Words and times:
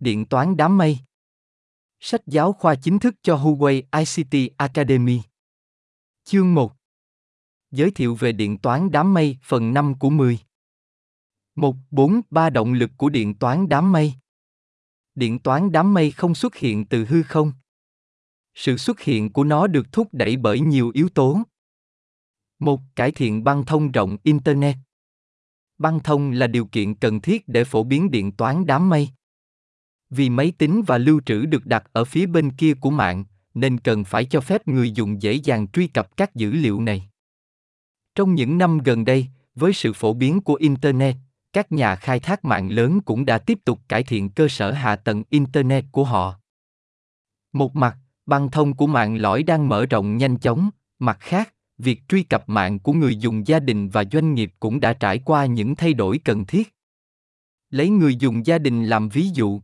Điện 0.00 0.26
toán 0.26 0.56
đám 0.56 0.78
mây 0.78 0.98
Sách 2.00 2.20
giáo 2.26 2.52
khoa 2.52 2.74
chính 2.74 2.98
thức 2.98 3.14
cho 3.22 3.36
Huawei 3.36 3.82
ICT 3.98 4.56
Academy 4.56 5.20
Chương 6.24 6.54
1 6.54 6.72
Giới 7.70 7.90
thiệu 7.90 8.14
về 8.14 8.32
điện 8.32 8.58
toán 8.58 8.90
đám 8.90 9.14
mây 9.14 9.38
phần 9.42 9.74
5 9.74 9.94
của 9.98 10.10
10 10.10 10.38
1. 11.54 11.76
4. 11.90 12.20
Ba 12.30 12.50
động 12.50 12.72
lực 12.72 12.90
của 12.96 13.08
điện 13.08 13.34
toán 13.34 13.68
đám 13.68 13.92
mây 13.92 14.14
Điện 15.14 15.38
toán 15.38 15.72
đám 15.72 15.94
mây 15.94 16.10
không 16.10 16.34
xuất 16.34 16.56
hiện 16.56 16.86
từ 16.86 17.04
hư 17.04 17.22
không. 17.22 17.52
Sự 18.54 18.76
xuất 18.76 19.00
hiện 19.00 19.32
của 19.32 19.44
nó 19.44 19.66
được 19.66 19.92
thúc 19.92 20.08
đẩy 20.12 20.36
bởi 20.36 20.60
nhiều 20.60 20.90
yếu 20.94 21.08
tố. 21.08 21.38
Một, 22.58 22.80
cải 22.96 23.12
thiện 23.12 23.44
băng 23.44 23.64
thông 23.64 23.92
rộng 23.92 24.16
Internet. 24.22 24.76
Băng 25.78 26.00
thông 26.00 26.30
là 26.30 26.46
điều 26.46 26.66
kiện 26.66 26.94
cần 26.94 27.20
thiết 27.20 27.48
để 27.48 27.64
phổ 27.64 27.84
biến 27.84 28.10
điện 28.10 28.32
toán 28.32 28.66
đám 28.66 28.88
mây. 28.88 29.08
Vì 30.10 30.30
máy 30.30 30.52
tính 30.58 30.82
và 30.86 30.98
lưu 30.98 31.20
trữ 31.26 31.46
được 31.46 31.66
đặt 31.66 31.84
ở 31.92 32.04
phía 32.04 32.26
bên 32.26 32.50
kia 32.50 32.74
của 32.74 32.90
mạng, 32.90 33.24
nên 33.54 33.78
cần 33.78 34.04
phải 34.04 34.24
cho 34.24 34.40
phép 34.40 34.68
người 34.68 34.90
dùng 34.92 35.22
dễ 35.22 35.32
dàng 35.32 35.68
truy 35.68 35.86
cập 35.86 36.16
các 36.16 36.34
dữ 36.34 36.52
liệu 36.52 36.80
này. 36.80 37.10
Trong 38.14 38.34
những 38.34 38.58
năm 38.58 38.78
gần 38.78 39.04
đây, 39.04 39.26
với 39.54 39.72
sự 39.72 39.92
phổ 39.92 40.14
biến 40.14 40.40
của 40.40 40.54
Internet, 40.54 41.16
các 41.52 41.72
nhà 41.72 41.96
khai 41.96 42.20
thác 42.20 42.44
mạng 42.44 42.70
lớn 42.70 43.00
cũng 43.00 43.24
đã 43.24 43.38
tiếp 43.38 43.58
tục 43.64 43.80
cải 43.88 44.02
thiện 44.02 44.30
cơ 44.30 44.48
sở 44.48 44.72
hạ 44.72 44.96
tầng 44.96 45.22
Internet 45.30 45.84
của 45.92 46.04
họ. 46.04 46.34
Một 47.52 47.76
mặt, 47.76 47.96
băng 48.26 48.50
thông 48.50 48.76
của 48.76 48.86
mạng 48.86 49.16
lõi 49.16 49.42
đang 49.42 49.68
mở 49.68 49.86
rộng 49.86 50.16
nhanh 50.16 50.36
chóng, 50.36 50.70
mặt 50.98 51.16
khác, 51.20 51.54
việc 51.78 52.08
truy 52.08 52.22
cập 52.22 52.48
mạng 52.48 52.78
của 52.78 52.92
người 52.92 53.16
dùng 53.16 53.46
gia 53.46 53.60
đình 53.60 53.88
và 53.88 54.04
doanh 54.12 54.34
nghiệp 54.34 54.52
cũng 54.60 54.80
đã 54.80 54.92
trải 54.92 55.18
qua 55.18 55.46
những 55.46 55.74
thay 55.74 55.94
đổi 55.94 56.18
cần 56.18 56.44
thiết. 56.44 56.74
Lấy 57.70 57.88
người 57.88 58.16
dùng 58.16 58.46
gia 58.46 58.58
đình 58.58 58.84
làm 58.84 59.08
ví 59.08 59.28
dụ. 59.34 59.60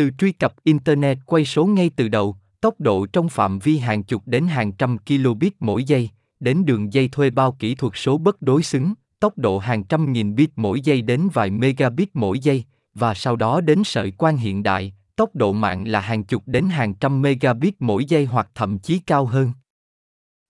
Từ 0.00 0.10
truy 0.18 0.32
cập 0.32 0.54
Internet 0.64 1.18
quay 1.26 1.44
số 1.44 1.66
ngay 1.66 1.90
từ 1.96 2.08
đầu, 2.08 2.36
tốc 2.60 2.80
độ 2.80 3.06
trong 3.06 3.28
phạm 3.28 3.58
vi 3.58 3.78
hàng 3.78 4.02
chục 4.02 4.22
đến 4.26 4.46
hàng 4.46 4.72
trăm 4.72 4.98
kilobit 4.98 5.52
mỗi 5.60 5.84
giây, 5.84 6.10
đến 6.40 6.64
đường 6.64 6.92
dây 6.92 7.08
thuê 7.08 7.30
bao 7.30 7.52
kỹ 7.58 7.74
thuật 7.74 7.92
số 7.96 8.18
bất 8.18 8.42
đối 8.42 8.62
xứng, 8.62 8.94
tốc 9.18 9.38
độ 9.38 9.58
hàng 9.58 9.84
trăm 9.84 10.12
nghìn 10.12 10.34
bit 10.34 10.50
mỗi 10.56 10.80
giây 10.80 11.02
đến 11.02 11.28
vài 11.32 11.50
megabit 11.50 12.08
mỗi 12.14 12.38
giây, 12.38 12.64
và 12.94 13.14
sau 13.14 13.36
đó 13.36 13.60
đến 13.60 13.82
sợi 13.84 14.10
quang 14.10 14.36
hiện 14.36 14.62
đại, 14.62 14.94
tốc 15.16 15.34
độ 15.34 15.52
mạng 15.52 15.88
là 15.88 16.00
hàng 16.00 16.24
chục 16.24 16.42
đến 16.46 16.68
hàng 16.68 16.94
trăm 16.94 17.22
megabit 17.22 17.74
mỗi 17.78 18.04
giây 18.04 18.24
hoặc 18.24 18.50
thậm 18.54 18.78
chí 18.78 18.98
cao 18.98 19.26
hơn. 19.26 19.52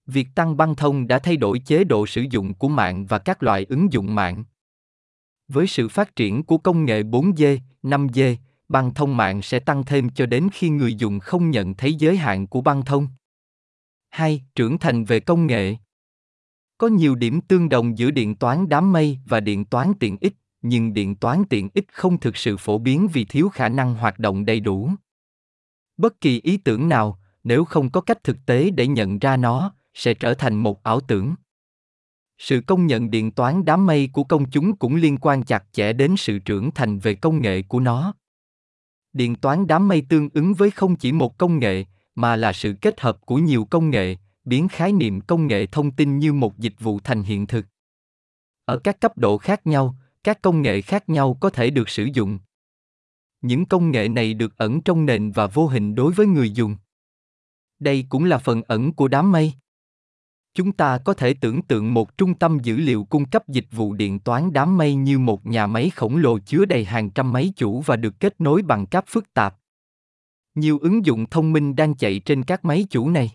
Việc 0.07 0.29
tăng 0.35 0.57
băng 0.57 0.75
thông 0.75 1.07
đã 1.07 1.19
thay 1.19 1.37
đổi 1.37 1.59
chế 1.59 1.85
độ 1.85 2.07
sử 2.07 2.25
dụng 2.31 2.55
của 2.55 2.69
mạng 2.69 3.07
và 3.07 3.19
các 3.19 3.43
loại 3.43 3.67
ứng 3.69 3.93
dụng 3.93 4.15
mạng. 4.15 4.45
Với 5.49 5.67
sự 5.67 5.89
phát 5.89 6.17
triển 6.17 6.43
của 6.43 6.59
công 6.59 6.85
nghệ 6.85 7.03
4G, 7.03 7.59
5G, 7.83 8.37
băng 8.71 8.95
thông 8.95 9.17
mạng 9.17 9.43
sẽ 9.43 9.59
tăng 9.59 9.85
thêm 9.85 10.11
cho 10.11 10.27
đến 10.27 10.49
khi 10.53 10.69
người 10.69 10.95
dùng 10.95 11.21
không 11.21 11.51
nhận 11.51 11.75
thấy 11.75 11.95
giới 11.95 12.17
hạn 12.17 12.47
của 12.47 12.61
băng 12.61 12.85
thông. 12.85 13.09
2. 14.11 14.43
Trưởng 14.55 14.79
thành 14.79 15.05
về 15.05 15.21
công 15.21 15.47
nghệ 15.47 15.77
có 16.81 16.87
nhiều 16.87 17.15
điểm 17.15 17.41
tương 17.41 17.69
đồng 17.69 17.99
giữa 17.99 18.11
điện 18.11 18.37
toán 18.37 18.69
đám 18.69 18.93
mây 18.93 19.19
và 19.27 19.41
điện 19.41 19.65
toán 19.65 19.93
tiện 20.01 20.17
ích, 20.21 20.35
nhưng 20.63 20.95
điện 20.95 21.17
toán 21.17 21.43
tiện 21.51 21.69
ích 21.75 21.85
không 21.93 22.21
thực 22.21 22.37
sự 22.37 22.57
phổ 22.57 22.79
biến 22.79 23.09
vì 23.13 23.25
thiếu 23.25 23.49
khả 23.49 23.69
năng 23.69 23.95
hoạt 23.95 24.19
động 24.19 24.45
đầy 24.45 24.61
đủ. 24.61 24.91
Bất 25.97 26.21
kỳ 26.21 26.41
ý 26.41 26.57
tưởng 26.57 26.89
nào, 26.89 27.19
nếu 27.45 27.65
không 27.65 27.91
có 27.91 28.01
cách 28.01 28.25
thực 28.25 28.37
tế 28.47 28.71
để 28.71 28.87
nhận 28.87 29.19
ra 29.19 29.37
nó, 29.37 29.75
sẽ 29.95 30.15
trở 30.15 30.35
thành 30.35 30.57
một 30.57 30.83
ảo 30.83 31.01
tưởng. 31.01 31.35
Sự 32.39 32.61
công 32.67 32.87
nhận 32.87 33.11
điện 33.11 33.31
toán 33.31 33.65
đám 33.65 33.87
mây 33.87 34.11
của 34.13 34.25
công 34.25 34.51
chúng 34.51 34.77
cũng 34.77 34.97
liên 34.97 35.17
quan 35.17 35.43
chặt 35.43 35.65
chẽ 35.73 35.93
đến 35.93 36.15
sự 36.17 36.39
trưởng 36.39 36.71
thành 36.71 36.99
về 36.99 37.15
công 37.15 37.43
nghệ 37.43 37.63
của 37.63 37.81
nó. 37.81 38.15
Điện 39.13 39.37
toán 39.37 39.67
đám 39.67 39.89
mây 39.89 40.03
tương 40.09 40.29
ứng 40.35 40.55
với 40.55 40.71
không 40.71 40.97
chỉ 40.97 41.13
một 41.13 41.39
công 41.39 41.59
nghệ, 41.59 41.85
mà 42.15 42.37
là 42.37 42.53
sự 42.53 42.75
kết 42.81 43.01
hợp 43.01 43.27
của 43.27 43.37
nhiều 43.37 43.65
công 43.65 43.91
nghệ, 43.91 44.17
biến 44.45 44.69
khái 44.69 44.93
niệm 44.93 45.21
công 45.21 45.47
nghệ 45.47 45.67
thông 45.67 45.91
tin 45.91 46.19
như 46.19 46.33
một 46.33 46.59
dịch 46.59 46.75
vụ 46.81 47.01
thành 47.05 47.23
hiện 47.23 47.47
thực. 47.47 47.67
Ở 48.65 48.79
các 48.79 49.01
cấp 49.01 49.19
độ 49.19 49.39
khác 49.39 49.67
nhau, 49.67 49.97
các 50.25 50.43
công 50.43 50.63
nghệ 50.63 50.81
khác 50.81 51.09
nhau 51.09 51.37
có 51.41 51.51
thể 51.51 51.71
được 51.71 51.89
sử 51.89 52.09
dụng. 52.13 52.39
Những 53.41 53.67
công 53.67 53.91
nghệ 53.91 54.09
này 54.09 54.35
được 54.35 54.57
ẩn 54.57 54.81
trong 54.81 55.07
nền 55.07 55.31
và 55.31 55.47
vô 55.47 55.67
hình 55.67 55.95
đối 55.95 56.13
với 56.13 56.27
người 56.27 56.51
dùng. 56.51 56.77
Đây 57.79 58.07
cũng 58.09 58.25
là 58.25 58.39
phần 58.39 58.63
ẩn 58.63 58.93
của 58.93 59.09
đám 59.09 59.33
mây. 59.33 59.53
Chúng 60.55 60.73
ta 60.73 60.99
có 60.99 61.15
thể 61.15 61.35
tưởng 61.35 61.63
tượng 61.63 61.95
một 61.95 62.19
trung 62.19 62.35
tâm 62.35 62.59
dữ 62.63 62.77
liệu 62.77 63.05
cung 63.05 63.25
cấp 63.25 63.49
dịch 63.49 63.67
vụ 63.71 63.93
điện 63.93 64.19
toán 64.19 64.53
đám 64.53 64.77
mây 64.79 64.95
như 64.95 65.19
một 65.19 65.47
nhà 65.47 65.67
máy 65.67 65.91
khổng 65.91 66.17
lồ 66.17 66.39
chứa 66.39 66.65
đầy 66.65 66.85
hàng 66.85 67.11
trăm 67.11 67.33
máy 67.33 67.53
chủ 67.57 67.81
và 67.81 67.97
được 67.97 68.21
kết 68.21 68.41
nối 68.41 68.63
bằng 68.63 68.87
cáp 68.87 69.05
phức 69.09 69.35
tạp. 69.35 69.57
Nhiều 70.55 70.79
ứng 70.79 71.07
dụng 71.07 71.27
thông 71.31 71.53
minh 71.53 71.77
đang 71.77 71.95
chạy 71.95 72.19
trên 72.19 72.43
các 72.43 72.65
máy 72.65 72.87
chủ 72.91 73.11
này. 73.11 73.31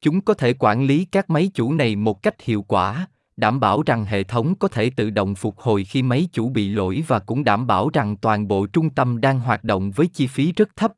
Chúng 0.00 0.20
có 0.20 0.34
thể 0.34 0.52
quản 0.52 0.84
lý 0.84 1.04
các 1.04 1.30
máy 1.30 1.50
chủ 1.54 1.72
này 1.72 1.96
một 1.96 2.22
cách 2.22 2.42
hiệu 2.42 2.62
quả, 2.62 3.06
đảm 3.36 3.60
bảo 3.60 3.82
rằng 3.82 4.04
hệ 4.04 4.22
thống 4.24 4.54
có 4.58 4.68
thể 4.68 4.90
tự 4.90 5.10
động 5.10 5.34
phục 5.34 5.58
hồi 5.58 5.84
khi 5.84 6.02
máy 6.02 6.28
chủ 6.32 6.48
bị 6.48 6.68
lỗi 6.68 7.04
và 7.06 7.18
cũng 7.18 7.44
đảm 7.44 7.66
bảo 7.66 7.90
rằng 7.92 8.16
toàn 8.16 8.48
bộ 8.48 8.66
trung 8.66 8.90
tâm 8.90 9.20
đang 9.20 9.40
hoạt 9.40 9.64
động 9.64 9.90
với 9.90 10.06
chi 10.06 10.26
phí 10.26 10.52
rất 10.52 10.76
thấp. 10.76 10.92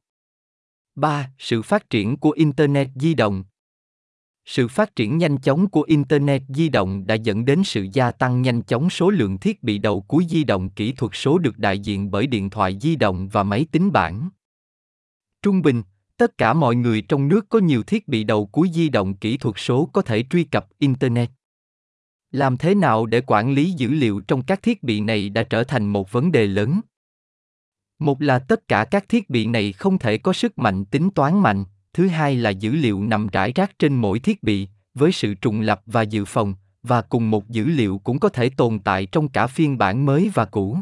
3. 0.94 1.30
Sự 1.38 1.62
phát 1.62 1.90
triển 1.90 2.16
của 2.16 2.30
Internet 2.30 2.88
di 2.94 3.14
động 3.14 3.44
sự 4.50 4.68
phát 4.68 4.96
triển 4.96 5.18
nhanh 5.18 5.38
chóng 5.38 5.68
của 5.68 5.82
Internet 5.82 6.42
di 6.48 6.68
động 6.68 7.06
đã 7.06 7.14
dẫn 7.14 7.44
đến 7.44 7.64
sự 7.64 7.86
gia 7.92 8.10
tăng 8.10 8.42
nhanh 8.42 8.62
chóng 8.62 8.90
số 8.90 9.10
lượng 9.10 9.38
thiết 9.38 9.62
bị 9.62 9.78
đầu 9.78 10.00
cuối 10.00 10.26
di 10.28 10.44
động 10.44 10.70
kỹ 10.70 10.92
thuật 10.92 11.12
số 11.14 11.38
được 11.38 11.58
đại 11.58 11.78
diện 11.78 12.10
bởi 12.10 12.26
điện 12.26 12.50
thoại 12.50 12.78
di 12.80 12.96
động 12.96 13.28
và 13.28 13.42
máy 13.42 13.66
tính 13.72 13.92
bảng. 13.92 14.28
Trung 15.42 15.62
bình, 15.62 15.82
Tất 16.20 16.38
cả 16.38 16.52
mọi 16.52 16.76
người 16.76 17.02
trong 17.02 17.28
nước 17.28 17.48
có 17.48 17.58
nhiều 17.58 17.82
thiết 17.82 18.08
bị 18.08 18.24
đầu 18.24 18.46
cuối 18.46 18.70
di 18.74 18.88
động 18.88 19.14
kỹ 19.16 19.36
thuật 19.36 19.54
số 19.58 19.88
có 19.92 20.02
thể 20.02 20.24
truy 20.30 20.44
cập 20.44 20.68
Internet. 20.78 21.30
Làm 22.30 22.56
thế 22.56 22.74
nào 22.74 23.06
để 23.06 23.20
quản 23.26 23.52
lý 23.52 23.70
dữ 23.70 23.88
liệu 23.88 24.20
trong 24.20 24.42
các 24.42 24.62
thiết 24.62 24.82
bị 24.82 25.00
này 25.00 25.28
đã 25.28 25.42
trở 25.42 25.64
thành 25.64 25.86
một 25.86 26.12
vấn 26.12 26.32
đề 26.32 26.46
lớn. 26.46 26.80
Một 27.98 28.22
là 28.22 28.38
tất 28.38 28.68
cả 28.68 28.84
các 28.84 29.08
thiết 29.08 29.30
bị 29.30 29.46
này 29.46 29.72
không 29.72 29.98
thể 29.98 30.18
có 30.18 30.32
sức 30.32 30.58
mạnh 30.58 30.84
tính 30.84 31.10
toán 31.10 31.38
mạnh, 31.38 31.64
thứ 31.92 32.08
hai 32.08 32.36
là 32.36 32.50
dữ 32.50 32.72
liệu 32.72 33.02
nằm 33.02 33.26
rải 33.26 33.52
rác 33.52 33.78
trên 33.78 33.96
mỗi 33.96 34.18
thiết 34.18 34.42
bị, 34.42 34.68
với 34.94 35.12
sự 35.12 35.34
trùng 35.34 35.60
lập 35.60 35.82
và 35.86 36.02
dự 36.02 36.24
phòng, 36.24 36.54
và 36.82 37.02
cùng 37.02 37.30
một 37.30 37.48
dữ 37.48 37.64
liệu 37.64 37.98
cũng 37.98 38.18
có 38.18 38.28
thể 38.28 38.50
tồn 38.50 38.78
tại 38.78 39.06
trong 39.06 39.28
cả 39.28 39.46
phiên 39.46 39.78
bản 39.78 40.06
mới 40.06 40.30
và 40.34 40.44
cũ. 40.44 40.78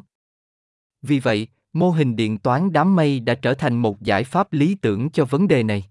Vì 1.02 1.20
vậy, 1.20 1.48
mô 1.72 1.90
hình 1.90 2.16
điện 2.16 2.38
toán 2.38 2.72
đám 2.72 2.96
mây 2.96 3.20
đã 3.20 3.34
trở 3.34 3.54
thành 3.54 3.76
một 3.76 4.02
giải 4.02 4.24
pháp 4.24 4.52
lý 4.52 4.74
tưởng 4.74 5.10
cho 5.10 5.24
vấn 5.24 5.48
đề 5.48 5.62
này. 5.62 5.84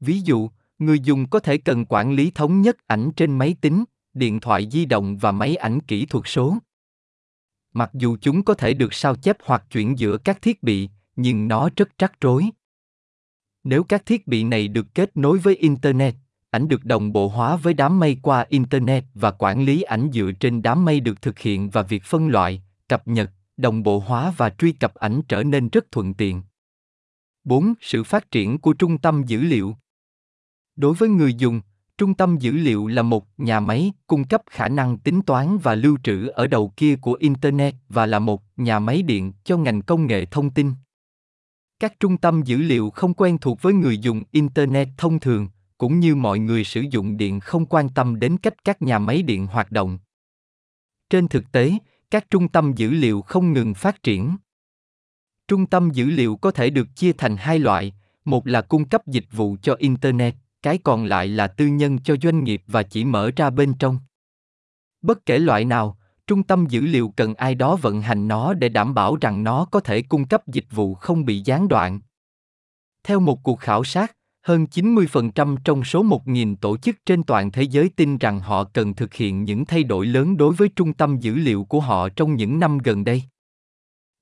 Ví 0.00 0.20
dụ 0.20 0.50
người 0.78 1.00
dùng 1.00 1.28
có 1.28 1.38
thể 1.38 1.58
cần 1.58 1.84
quản 1.88 2.12
lý 2.12 2.30
thống 2.30 2.62
nhất 2.62 2.76
ảnh 2.86 3.10
trên 3.16 3.38
máy 3.38 3.56
tính 3.60 3.84
điện 4.14 4.40
thoại 4.40 4.68
di 4.72 4.84
động 4.84 5.16
và 5.16 5.32
máy 5.32 5.56
ảnh 5.56 5.80
kỹ 5.80 6.06
thuật 6.06 6.24
số. 6.26 6.56
Mặc 7.72 7.90
dù 7.92 8.16
chúng 8.20 8.42
có 8.44 8.54
thể 8.54 8.74
được 8.74 8.94
sao 8.94 9.16
chép 9.16 9.36
hoặc 9.44 9.64
chuyển 9.70 9.98
giữa 9.98 10.18
các 10.18 10.42
thiết 10.42 10.62
bị 10.62 10.88
nhưng 11.16 11.48
nó 11.48 11.68
rất 11.76 11.98
rắc 11.98 12.20
rối 12.20 12.50
nếu 13.64 13.84
các 13.84 14.06
thiết 14.06 14.26
bị 14.26 14.44
này 14.44 14.68
được 14.68 14.94
kết 14.94 15.16
nối 15.16 15.38
với 15.38 15.56
internet 15.56 16.14
ảnh 16.50 16.68
được 16.68 16.84
đồng 16.84 17.12
bộ 17.12 17.28
hóa 17.28 17.56
với 17.56 17.74
đám 17.74 18.00
mây 18.00 18.16
qua 18.22 18.46
internet 18.48 19.04
và 19.14 19.30
quản 19.30 19.64
lý 19.64 19.82
ảnh 19.82 20.10
dựa 20.12 20.30
trên 20.40 20.62
đám 20.62 20.84
mây 20.84 21.00
được 21.00 21.22
thực 21.22 21.38
hiện 21.38 21.70
và 21.70 21.82
việc 21.82 22.02
phân 22.02 22.28
loại 22.28 22.62
cập 22.88 23.08
nhật 23.08 23.30
đồng 23.56 23.82
bộ 23.82 23.98
hóa 23.98 24.32
và 24.36 24.50
truy 24.50 24.72
cập 24.72 24.94
ảnh 24.94 25.22
trở 25.28 25.42
nên 25.42 25.68
rất 25.68 25.92
thuận 25.92 26.14
tiện. 26.14 26.42
4. 27.44 27.74
Sự 27.80 28.04
phát 28.04 28.30
triển 28.30 28.58
của 28.58 28.72
trung 28.72 28.98
tâm 28.98 29.22
dữ 29.26 29.40
liệu. 29.40 29.76
Đối 30.76 30.94
với 30.94 31.08
người 31.08 31.34
dùng, 31.34 31.60
trung 31.98 32.14
tâm 32.14 32.38
dữ 32.38 32.52
liệu 32.52 32.86
là 32.86 33.02
một 33.02 33.26
nhà 33.36 33.60
máy 33.60 33.92
cung 34.06 34.24
cấp 34.24 34.42
khả 34.50 34.68
năng 34.68 34.98
tính 34.98 35.22
toán 35.22 35.58
và 35.58 35.74
lưu 35.74 35.98
trữ 36.04 36.26
ở 36.26 36.46
đầu 36.46 36.72
kia 36.76 36.96
của 36.96 37.14
internet 37.14 37.74
và 37.88 38.06
là 38.06 38.18
một 38.18 38.42
nhà 38.56 38.78
máy 38.78 39.02
điện 39.02 39.32
cho 39.44 39.56
ngành 39.56 39.82
công 39.82 40.06
nghệ 40.06 40.24
thông 40.24 40.50
tin. 40.50 40.72
Các 41.82 42.00
trung 42.00 42.16
tâm 42.16 42.42
dữ 42.42 42.58
liệu 42.58 42.90
không 42.90 43.14
quen 43.14 43.38
thuộc 43.38 43.62
với 43.62 43.72
người 43.72 43.98
dùng 43.98 44.22
internet 44.30 44.88
thông 44.96 45.20
thường, 45.20 45.48
cũng 45.78 46.00
như 46.00 46.14
mọi 46.14 46.38
người 46.38 46.64
sử 46.64 46.80
dụng 46.80 47.16
điện 47.16 47.40
không 47.40 47.66
quan 47.66 47.88
tâm 47.88 48.20
đến 48.20 48.36
cách 48.36 48.64
các 48.64 48.82
nhà 48.82 48.98
máy 48.98 49.22
điện 49.22 49.46
hoạt 49.46 49.72
động. 49.72 49.98
Trên 51.10 51.28
thực 51.28 51.52
tế, 51.52 51.72
các 52.10 52.30
trung 52.30 52.48
tâm 52.48 52.72
dữ 52.76 52.90
liệu 52.90 53.22
không 53.22 53.52
ngừng 53.52 53.74
phát 53.74 54.02
triển 54.02 54.36
trung 55.48 55.66
tâm 55.66 55.90
dữ 55.90 56.06
liệu 56.06 56.36
có 56.36 56.50
thể 56.50 56.70
được 56.70 56.88
chia 56.96 57.12
thành 57.12 57.36
hai 57.36 57.58
loại 57.58 57.92
một 58.24 58.46
là 58.46 58.62
cung 58.62 58.88
cấp 58.88 59.06
dịch 59.06 59.24
vụ 59.32 59.56
cho 59.62 59.74
internet 59.74 60.34
cái 60.62 60.78
còn 60.78 61.04
lại 61.04 61.28
là 61.28 61.46
tư 61.46 61.66
nhân 61.66 61.98
cho 61.98 62.16
doanh 62.22 62.44
nghiệp 62.44 62.62
và 62.66 62.82
chỉ 62.82 63.04
mở 63.04 63.30
ra 63.36 63.50
bên 63.50 63.74
trong 63.78 63.98
bất 65.02 65.26
kể 65.26 65.38
loại 65.38 65.64
nào 65.64 65.98
trung 66.26 66.42
tâm 66.42 66.66
dữ 66.66 66.80
liệu 66.80 67.12
cần 67.16 67.34
ai 67.34 67.54
đó 67.54 67.76
vận 67.76 68.02
hành 68.02 68.28
nó 68.28 68.54
để 68.54 68.68
đảm 68.68 68.94
bảo 68.94 69.16
rằng 69.16 69.44
nó 69.44 69.64
có 69.64 69.80
thể 69.80 70.02
cung 70.02 70.24
cấp 70.24 70.46
dịch 70.46 70.66
vụ 70.70 70.94
không 70.94 71.24
bị 71.24 71.42
gián 71.44 71.68
đoạn 71.68 72.00
theo 73.04 73.20
một 73.20 73.42
cuộc 73.42 73.60
khảo 73.60 73.84
sát 73.84 74.16
hơn 74.42 74.64
90% 74.64 75.56
trong 75.64 75.84
số 75.84 76.04
1.000 76.04 76.56
tổ 76.56 76.76
chức 76.76 76.96
trên 77.06 77.22
toàn 77.22 77.50
thế 77.50 77.62
giới 77.62 77.88
tin 77.88 78.18
rằng 78.18 78.40
họ 78.40 78.64
cần 78.64 78.94
thực 78.94 79.14
hiện 79.14 79.44
những 79.44 79.64
thay 79.64 79.84
đổi 79.84 80.06
lớn 80.06 80.36
đối 80.36 80.54
với 80.54 80.68
trung 80.76 80.92
tâm 80.92 81.18
dữ 81.18 81.34
liệu 81.34 81.64
của 81.64 81.80
họ 81.80 82.08
trong 82.08 82.34
những 82.34 82.58
năm 82.58 82.78
gần 82.78 83.04
đây. 83.04 83.22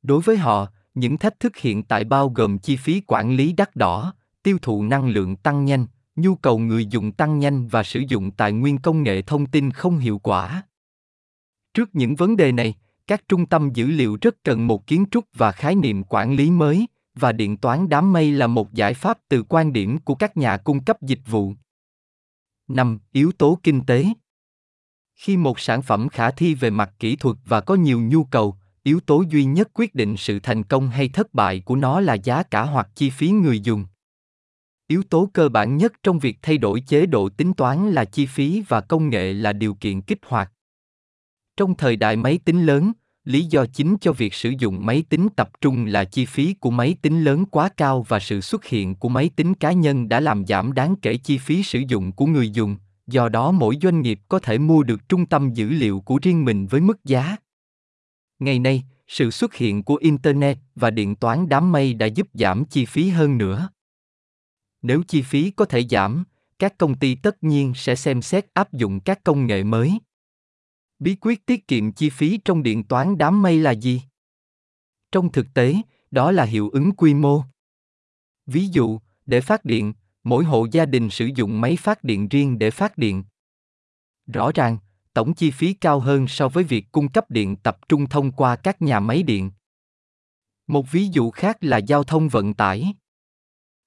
Đối 0.03 0.21
với 0.21 0.37
họ, 0.37 0.67
Những 0.95 1.19
thách 1.19 1.41
thức 1.41 1.57
hiện 1.57 1.83
tại 1.83 2.05
bao 2.05 2.29
gồm 2.29 2.59
chi 2.59 2.77
phí 2.77 3.03
quản 3.07 3.37
lý 3.37 3.53
đắt 3.53 3.77
đỏ, 3.77 4.15
tiêu 4.43 4.59
thụ 4.63 4.83
năng 4.83 5.09
lượng 5.09 5.37
tăng 5.37 5.65
nhanh, 5.65 5.87
nhu 6.17 6.35
cầu 6.35 6.59
người 6.59 6.87
dùng 6.87 7.13
tăng 7.13 7.39
nhanh 7.39 7.69
và 7.69 7.83
sử 7.83 8.01
dụng 8.09 8.31
tài 8.31 8.53
nguyên 8.53 8.79
công 8.79 9.03
nghệ 9.03 9.23
thông 9.23 9.47
tin 9.47 9.71
không 9.71 9.99
hiệu 9.99 10.19
quả. 10.19 10.63
Trước 11.75 11.91
những 11.93 12.15
vấn 12.15 12.37
đề 12.37 12.53
này, 12.53 12.75
các 13.07 13.29
trung 13.29 13.47
tâm 13.47 13.71
dữ 13.75 13.87
liệu 13.87 14.19
rất 14.21 14.45
cần 14.45 14.67
một 14.67 14.87
kiến 14.87 15.05
trúc 15.11 15.25
và 15.35 15.53
khái 15.53 15.75
niệm 15.75 16.05
quản 16.05 16.35
lý 16.35 16.51
mới, 16.51 16.87
và 17.15 17.33
điện 17.33 17.57
toán 17.57 17.89
đám 17.89 18.13
mây 18.13 18.33
là 18.33 18.47
một 18.47 18.73
giải 18.73 18.95
pháp 18.95 19.19
từ 19.29 19.43
quan 19.49 19.73
điểm 19.73 19.99
của 19.99 20.15
các 20.15 20.37
nhà 20.37 20.57
cung 20.57 20.85
cấp 20.85 21.03
dịch 21.03 21.21
vụ. 21.27 21.55
5. 22.69 22.99
Yếu 23.13 23.33
tố 23.33 23.59
kinh 23.63 23.87
tế 23.87 24.07
Khi 25.15 25.37
một 25.37 25.61
sản 25.61 25.83
phẩm 25.83 26.09
khả 26.09 26.31
thi 26.31 26.55
về 26.55 26.71
mặt 26.71 26.91
kỹ 26.99 27.17
thuật 27.17 27.37
và 27.47 27.61
có 27.61 27.75
nhiều 27.75 28.01
nhu 28.01 28.25
cầu, 28.25 28.57
yếu 28.83 29.01
tố 29.01 29.25
duy 29.31 29.45
nhất 29.45 29.71
quyết 29.75 29.95
định 29.95 30.17
sự 30.17 30.41
thành 30.41 30.63
công 30.63 30.89
hay 30.89 31.09
thất 31.09 31.35
bại 31.35 31.61
của 31.61 31.77
nó 31.77 32.01
là 32.01 32.15
giá 32.15 32.43
cả 32.43 32.63
hoặc 32.63 32.89
chi 32.95 33.11
phí 33.11 33.31
người 33.31 33.61
dùng. 33.61 33.85
Yếu 34.87 35.03
tố 35.03 35.31
cơ 35.33 35.49
bản 35.49 35.77
nhất 35.77 35.93
trong 36.03 36.19
việc 36.19 36.39
thay 36.43 36.59
đổi 36.59 36.81
chế 36.81 37.07
độ 37.07 37.29
tính 37.29 37.55
toán 37.55 37.91
là 37.91 38.05
chi 38.05 38.27
phí 38.27 38.63
và 38.69 38.81
công 38.81 39.09
nghệ 39.09 39.33
là 39.33 39.53
điều 39.53 39.75
kiện 39.75 40.01
kích 40.01 40.21
hoạt. 40.27 40.53
Trong 41.61 41.77
thời 41.77 41.97
đại 41.97 42.17
máy 42.17 42.39
tính 42.45 42.67
lớn, 42.67 42.93
lý 43.25 43.45
do 43.45 43.67
chính 43.67 43.97
cho 44.01 44.13
việc 44.13 44.35
sử 44.35 44.53
dụng 44.59 44.87
máy 44.87 45.05
tính 45.09 45.29
tập 45.37 45.51
trung 45.61 45.87
là 45.87 46.05
chi 46.05 46.25
phí 46.27 46.55
của 46.55 46.71
máy 46.71 46.97
tính 47.03 47.25
lớn 47.25 47.45
quá 47.45 47.69
cao 47.77 48.03
và 48.09 48.21
sự 48.21 48.41
xuất 48.41 48.65
hiện 48.65 48.95
của 48.95 49.09
máy 49.09 49.31
tính 49.37 49.55
cá 49.55 49.73
nhân 49.73 50.09
đã 50.09 50.21
làm 50.21 50.47
giảm 50.47 50.73
đáng 50.73 50.95
kể 51.03 51.17
chi 51.17 51.39
phí 51.39 51.63
sử 51.63 51.83
dụng 51.89 52.13
của 52.13 52.27
người 52.27 52.51
dùng. 52.51 52.77
Do 53.07 53.29
đó 53.29 53.51
mỗi 53.53 53.77
doanh 53.83 54.01
nghiệp 54.01 54.21
có 54.29 54.39
thể 54.39 54.59
mua 54.59 54.83
được 54.83 55.09
trung 55.09 55.27
tâm 55.27 55.53
dữ 55.55 55.69
liệu 55.69 56.01
của 56.01 56.19
riêng 56.23 56.45
mình 56.45 56.67
với 56.67 56.81
mức 56.81 57.05
giá. 57.05 57.37
Ngày 58.39 58.59
nay 58.59 58.83
sự 59.09 59.31
xuất 59.31 59.55
hiện 59.55 59.83
của 59.83 59.97
internet 59.97 60.59
và 60.75 60.91
điện 60.91 61.17
toán 61.17 61.49
đám 61.49 61.73
mây 61.73 61.95
đã 61.95 62.07
giúp 62.07 62.29
giảm 62.35 62.65
chi 62.65 62.85
phí 62.85 63.09
hơn 63.09 63.39
nữa. 63.39 63.69
Nếu 64.83 65.03
chi 65.09 65.23
phí 65.23 65.51
có 65.51 65.65
thể 65.65 65.87
giảm 65.91 66.25
các 66.59 66.79
công 66.79 66.95
ty 66.99 67.15
tất 67.15 67.45
nhiên 67.45 67.73
sẽ 67.75 67.95
xem 67.95 68.23
xét 68.23 68.47
áp 68.55 68.73
dụng 68.73 69.01
các 69.01 69.25
công 69.25 69.47
nghệ 69.47 69.65
mới 69.65 69.99
bí 71.01 71.17
quyết 71.21 71.47
tiết 71.47 71.69
kiệm 71.69 71.93
chi 71.93 72.11
phí 72.11 72.39
trong 72.45 72.63
điện 72.63 72.85
toán 72.85 73.19
đám 73.19 73.43
mây 73.43 73.59
là 73.59 73.71
gì? 73.71 74.03
Trong 75.13 75.33
thực 75.33 75.47
tế, 75.55 75.75
đó 76.11 76.31
là 76.31 76.45
hiệu 76.45 76.71
ứng 76.71 76.93
quy 76.93 77.15
mô. 77.15 77.43
Ví 78.47 78.67
dụ, 78.67 78.99
để 79.27 79.41
phát 79.41 79.65
điện, 79.65 79.93
mỗi 80.25 80.45
hộ 80.45 80.67
gia 80.73 80.87
đình 80.87 81.11
sử 81.11 81.31
dụng 81.35 81.61
máy 81.61 81.77
phát 81.77 82.05
điện 82.05 82.29
riêng 82.29 82.59
để 82.59 82.71
phát 82.71 82.99
điện. 82.99 83.25
Rõ 84.27 84.51
ràng, 84.55 84.79
tổng 85.15 85.35
chi 85.35 85.51
phí 85.51 85.73
cao 85.73 86.01
hơn 86.01 86.29
so 86.29 86.49
với 86.49 86.65
việc 86.65 86.87
cung 86.93 87.09
cấp 87.09 87.31
điện 87.31 87.57
tập 87.57 87.79
trung 87.89 88.07
thông 88.07 88.33
qua 88.33 88.57
các 88.57 88.83
nhà 88.83 89.01
máy 89.01 89.23
điện. 89.23 89.51
Một 90.67 90.91
ví 90.91 91.09
dụ 91.13 91.31
khác 91.31 91.57
là 91.61 91.77
giao 91.77 92.05
thông 92.05 92.29
vận 92.29 92.55
tải. 92.55 92.95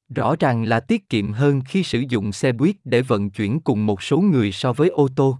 Rõ 0.10 0.36
ràng 0.40 0.64
là 0.64 0.80
tiết 0.80 1.10
kiệm 1.10 1.32
hơn 1.32 1.62
khi 1.66 1.84
sử 1.84 2.04
dụng 2.10 2.32
xe 2.32 2.52
buýt 2.52 2.76
để 2.84 3.02
vận 3.02 3.30
chuyển 3.30 3.60
cùng 3.60 3.86
một 3.86 4.04
số 4.04 4.22
người 4.22 4.52
so 4.52 4.74
với 4.74 4.90
ô 4.90 5.08
tô 5.16 5.38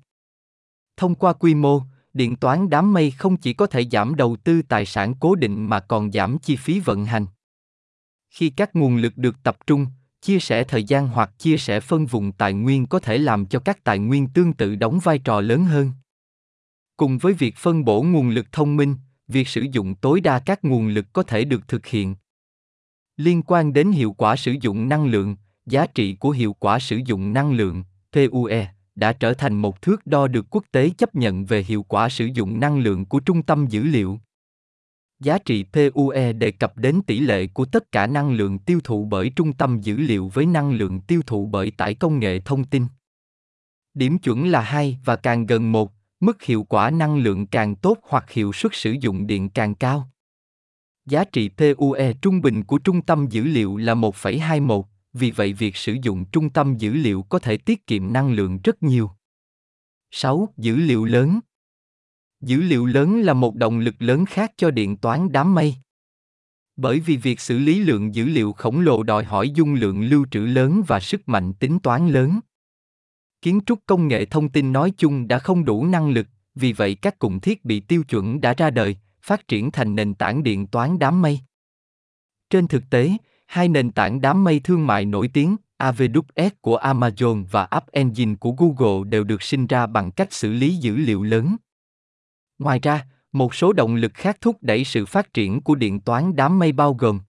thông 1.04 1.16
qua 1.16 1.34
quy 1.34 1.56
mô, 1.56 1.82
điện 2.14 2.36
toán 2.36 2.70
đám 2.70 2.94
mây 2.94 3.12
không 3.12 3.38
chỉ 3.38 3.54
có 3.54 3.68
thể 3.68 3.86
giảm 3.92 4.16
đầu 4.16 4.36
tư 4.36 4.62
tài 4.62 4.86
sản 4.86 5.14
cố 5.20 5.36
định 5.36 5.70
mà 5.70 5.80
còn 5.80 6.12
giảm 6.12 6.38
chi 6.38 6.56
phí 6.56 6.80
vận 6.80 7.06
hành. 7.06 7.26
Khi 8.30 8.50
các 8.50 8.76
nguồn 8.76 8.96
lực 8.96 9.18
được 9.18 9.36
tập 9.44 9.58
trung, 9.68 9.86
chia 10.22 10.40
sẻ 10.40 10.64
thời 10.64 10.84
gian 10.84 11.08
hoặc 11.08 11.40
chia 11.40 11.58
sẻ 11.58 11.80
phân 11.80 12.06
vùng 12.06 12.32
tài 12.32 12.54
nguyên 12.54 12.86
có 12.86 13.00
thể 13.00 13.18
làm 13.18 13.46
cho 13.46 13.60
các 13.60 13.84
tài 13.84 14.00
nguyên 14.00 14.28
tương 14.28 14.54
tự 14.54 14.76
đóng 14.76 15.00
vai 15.00 15.20
trò 15.20 15.42
lớn 15.42 15.66
hơn. 15.66 15.92
Cùng 16.98 17.18
với 17.18 17.34
việc 17.34 17.56
phân 17.56 17.86
bổ 17.86 18.02
nguồn 18.02 18.30
lực 18.30 18.52
thông 18.52 18.76
minh, 18.76 18.96
việc 19.28 19.48
sử 19.48 19.62
dụng 19.72 19.96
tối 19.96 20.22
đa 20.22 20.40
các 20.40 20.66
nguồn 20.66 20.88
lực 20.88 21.06
có 21.14 21.24
thể 21.24 21.46
được 21.46 21.68
thực 21.68 21.86
hiện. 21.86 22.16
Liên 23.18 23.42
quan 23.44 23.74
đến 23.74 23.92
hiệu 23.92 24.14
quả 24.14 24.36
sử 24.36 24.56
dụng 24.62 24.90
năng 24.90 25.06
lượng, 25.06 25.36
giá 25.66 25.86
trị 25.86 26.16
của 26.16 26.30
hiệu 26.32 26.54
quả 26.54 26.80
sử 26.80 27.00
dụng 27.06 27.34
năng 27.34 27.54
lượng 27.54 27.84
pue 28.12 28.74
đã 28.96 29.14
trở 29.14 29.34
thành 29.34 29.54
một 29.54 29.82
thước 29.82 30.08
đo 30.08 30.28
được 30.28 30.46
quốc 30.50 30.64
tế 30.72 30.90
chấp 30.98 31.16
nhận 31.16 31.46
về 31.46 31.64
hiệu 31.64 31.84
quả 31.84 32.10
sử 32.10 32.26
dụng 32.26 32.60
năng 32.60 32.80
lượng 32.80 33.06
của 33.06 33.20
trung 33.20 33.44
tâm 33.44 33.68
dữ 33.68 33.84
liệu 33.84 34.20
Giá 35.24 35.38
trị 35.38 35.66
PUE 35.74 36.34
đề 36.34 36.52
cập 36.52 36.78
đến 36.78 37.02
tỷ 37.08 37.20
lệ 37.20 37.48
của 37.48 37.66
tất 37.66 37.92
cả 37.92 38.08
năng 38.08 38.34
lượng 38.34 38.60
tiêu 38.60 38.80
thụ 38.84 39.06
bởi 39.06 39.30
trung 39.30 39.54
tâm 39.54 39.82
dữ 39.82 39.98
liệu 39.98 40.32
với 40.34 40.46
năng 40.46 40.74
lượng 40.74 41.02
tiêu 41.02 41.22
thụ 41.26 41.46
bởi 41.46 41.72
tải 41.72 41.96
công 41.96 42.20
nghệ 42.20 42.40
thông 42.40 42.64
tin. 42.64 42.86
Điểm 43.94 44.20
chuẩn 44.20 44.48
là 44.48 44.62
2 44.62 45.00
và 45.06 45.16
càng 45.16 45.46
gần 45.46 45.72
1, 45.72 45.92
mức 46.20 46.44
hiệu 46.44 46.64
quả 46.64 46.90
năng 46.90 47.18
lượng 47.18 47.48
càng 47.48 47.76
tốt 47.76 47.98
hoặc 48.04 48.32
hiệu 48.32 48.54
suất 48.54 48.72
sử 48.76 48.92
dụng 48.92 49.28
điện 49.28 49.50
càng 49.50 49.76
cao. 49.76 50.10
Giá 51.06 51.24
trị 51.24 51.50
PUE 51.58 52.14
trung 52.22 52.42
bình 52.42 52.64
của 52.64 52.78
trung 52.78 53.02
tâm 53.02 53.28
dữ 53.30 53.44
liệu 53.44 53.78
là 53.78 53.96
1,21, 53.96 54.84
vì 55.14 55.32
vậy 55.32 55.54
việc 55.54 55.76
sử 55.76 55.98
dụng 56.02 56.26
trung 56.32 56.50
tâm 56.50 56.78
dữ 56.78 56.94
liệu 56.94 57.24
có 57.24 57.40
thể 57.40 57.58
tiết 57.58 57.88
kiệm 57.88 58.14
năng 58.14 58.32
lượng 58.32 58.60
rất 58.64 58.84
nhiều. 58.84 59.12
6. 60.12 60.50
Dữ 60.58 60.76
liệu 60.76 61.06
lớn 61.06 61.40
dữ 62.42 62.62
liệu 62.62 62.86
lớn 62.86 63.22
là 63.22 63.34
một 63.34 63.56
động 63.56 63.80
lực 63.80 63.96
lớn 64.00 64.26
khác 64.26 64.52
cho 64.58 64.72
điện 64.72 64.98
toán 64.98 65.32
đám 65.32 65.56
mây 65.56 65.76
bởi 66.76 67.00
vì 67.00 67.18
việc 67.18 67.40
xử 67.40 67.60
lý 67.60 67.80
lượng 67.80 68.16
dữ 68.16 68.26
liệu 68.26 68.54
khổng 68.54 68.80
lồ 68.80 69.04
đòi 69.04 69.24
hỏi 69.24 69.50
dung 69.50 69.74
lượng 69.74 70.02
lưu 70.02 70.26
trữ 70.32 70.40
lớn 70.40 70.84
và 70.88 71.00
sức 71.00 71.30
mạnh 71.30 71.54
tính 71.54 71.80
toán 71.80 72.10
lớn 72.10 72.40
kiến 73.44 73.60
trúc 73.66 73.80
công 73.86 74.08
nghệ 74.08 74.26
thông 74.26 74.50
tin 74.50 74.74
nói 74.74 74.94
chung 74.98 75.28
đã 75.28 75.40
không 75.40 75.66
đủ 75.66 75.86
năng 75.86 76.10
lực, 76.10 76.28
vì 76.56 76.74
vậy 76.74 76.96
các 76.96 77.20
cụm 77.20 77.40
thiết 77.40 77.66
bị 77.66 77.80
tiêu 77.80 78.04
chuẩn 78.04 78.42
đã 78.42 78.54
ra 78.54 78.70
đời, 78.70 78.98
phát 79.22 79.48
triển 79.48 79.72
thành 79.72 79.96
nền 79.96 80.14
tảng 80.14 80.44
điện 80.44 80.68
toán 80.68 81.00
đám 81.00 81.22
mây 81.22 81.40
trên 82.50 82.68
thực 82.68 82.84
tế 82.90 83.12
hai 83.46 83.68
nền 83.68 83.92
tảng 83.92 84.22
đám 84.22 84.44
mây 84.44 84.60
thương 84.60 84.88
mại 84.88 85.06
nổi 85.06 85.30
tiếng 85.34 85.56
AWS 85.80 86.50
của 86.62 86.78
Amazon 86.78 87.46
và 87.52 87.64
App 87.64 87.92
Engine 87.92 88.36
của 88.36 88.52
Google 88.52 89.10
đều 89.10 89.24
được 89.24 89.42
sinh 89.42 89.68
ra 89.68 89.88
bằng 89.88 90.12
cách 90.12 90.34
xử 90.34 90.54
lý 90.54 90.76
dữ 90.76 90.96
liệu 90.96 91.24
lớn. 91.24 91.56
Ngoài 92.60 92.80
ra, 92.80 93.06
một 93.32 93.56
số 93.56 93.74
động 93.74 93.96
lực 93.96 94.12
khác 94.14 94.38
thúc 94.42 94.58
đẩy 94.62 94.84
sự 94.84 95.06
phát 95.06 95.34
triển 95.34 95.62
của 95.62 95.76
điện 95.76 96.00
toán 96.00 96.36
đám 96.36 96.60
mây 96.60 96.72
bao 96.72 96.94
gồm 96.94 97.20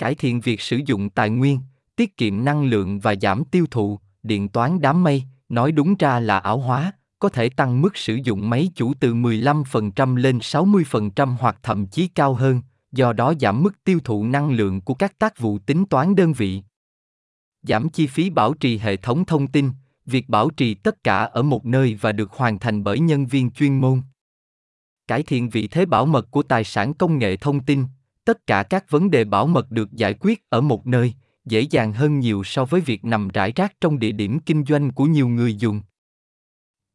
cải 0.00 0.14
thiện 0.14 0.40
việc 0.40 0.60
sử 0.60 0.80
dụng 0.86 1.10
tài 1.10 1.30
nguyên, 1.30 1.60
tiết 1.96 2.16
kiệm 2.16 2.44
năng 2.44 2.64
lượng 2.64 3.00
và 3.00 3.14
giảm 3.22 3.44
tiêu 3.44 3.66
thụ, 3.70 4.00
điện 4.22 4.48
toán 4.48 4.80
đám 4.80 5.04
mây, 5.04 5.22
nói 5.48 5.72
đúng 5.72 5.94
ra 5.98 6.20
là 6.20 6.38
ảo 6.38 6.58
hóa, 6.58 6.92
có 7.18 7.28
thể 7.28 7.48
tăng 7.48 7.82
mức 7.82 7.96
sử 7.96 8.18
dụng 8.24 8.50
máy 8.50 8.70
chủ 8.74 8.94
từ 9.00 9.14
15% 9.14 10.16
lên 10.16 10.38
60% 10.38 11.36
hoặc 11.40 11.58
thậm 11.62 11.86
chí 11.86 12.08
cao 12.08 12.34
hơn, 12.34 12.62
do 12.92 13.12
đó 13.12 13.34
giảm 13.40 13.62
mức 13.62 13.84
tiêu 13.84 14.00
thụ 14.04 14.24
năng 14.24 14.50
lượng 14.50 14.80
của 14.80 14.94
các 14.94 15.18
tác 15.18 15.38
vụ 15.38 15.58
tính 15.58 15.84
toán 15.90 16.14
đơn 16.14 16.32
vị. 16.32 16.62
Giảm 17.62 17.88
chi 17.88 18.06
phí 18.06 18.30
bảo 18.30 18.54
trì 18.54 18.78
hệ 18.78 18.96
thống 18.96 19.24
thông 19.24 19.46
tin, 19.46 19.70
việc 20.06 20.28
bảo 20.28 20.50
trì 20.50 20.74
tất 20.74 21.04
cả 21.04 21.16
ở 21.16 21.42
một 21.42 21.66
nơi 21.66 21.98
và 22.00 22.12
được 22.12 22.32
hoàn 22.32 22.58
thành 22.58 22.84
bởi 22.84 23.00
nhân 23.00 23.26
viên 23.26 23.50
chuyên 23.50 23.80
môn. 23.80 24.02
Cải 25.06 25.22
thiện 25.22 25.48
vị 25.48 25.68
thế 25.68 25.86
bảo 25.86 26.06
mật 26.06 26.30
của 26.30 26.42
tài 26.42 26.64
sản 26.64 26.94
công 26.94 27.18
nghệ 27.18 27.36
thông 27.36 27.60
tin 27.64 27.84
tất 28.30 28.46
cả 28.46 28.62
các 28.62 28.90
vấn 28.90 29.10
đề 29.10 29.24
bảo 29.24 29.46
mật 29.46 29.70
được 29.70 29.92
giải 29.92 30.14
quyết 30.20 30.48
ở 30.48 30.60
một 30.60 30.86
nơi 30.86 31.14
dễ 31.44 31.60
dàng 31.60 31.92
hơn 31.92 32.20
nhiều 32.20 32.42
so 32.44 32.64
với 32.64 32.80
việc 32.80 33.04
nằm 33.04 33.28
rải 33.28 33.52
rác 33.56 33.80
trong 33.80 33.98
địa 33.98 34.12
điểm 34.12 34.38
kinh 34.40 34.64
doanh 34.64 34.90
của 34.90 35.04
nhiều 35.04 35.28
người 35.28 35.54
dùng. 35.54 35.80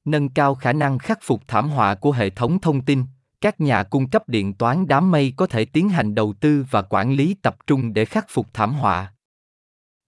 Nâng 0.06 0.30
cao 0.30 0.56
khả 0.56 0.74
năng 0.74 0.98
khắc 0.98 1.20
phục 1.22 1.42
thảm 1.48 1.70
họa 1.70 1.96
của 1.96 2.12
hệ 2.12 2.30
thống 2.30 2.62
thông 2.62 2.82
tin 2.82 3.04
các 3.46 3.62
nhà 3.62 3.84
cung 3.84 4.10
cấp 4.10 4.30
điện 4.30 4.54
toán 4.54 4.88
đám 4.88 5.12
mây 5.12 5.34
có 5.38 5.48
thể 5.48 5.66
tiến 5.66 5.90
hành 5.90 6.16
đầu 6.16 6.34
tư 6.34 6.66
và 6.72 6.82
quản 6.82 7.14
lý 7.14 7.36
tập 7.42 7.58
trung 7.68 7.94
để 7.94 8.06
khắc 8.06 8.26
phục 8.30 8.54
thảm 8.54 8.74
họa 8.74 9.14